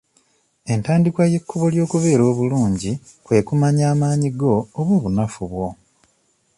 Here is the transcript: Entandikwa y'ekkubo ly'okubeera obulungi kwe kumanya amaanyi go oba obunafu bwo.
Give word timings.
Entandikwa 0.73 1.23
y'ekkubo 1.31 1.65
ly'okubeera 1.73 2.23
obulungi 2.31 2.91
kwe 3.25 3.37
kumanya 3.47 3.83
amaanyi 3.93 4.29
go 4.39 4.53
oba 4.79 4.91
obunafu 4.99 5.41
bwo. 5.51 5.67